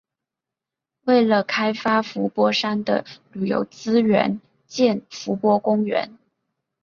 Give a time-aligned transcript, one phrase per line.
[1.05, 6.17] 为了开发伏波山的旅游资源建伏波公园。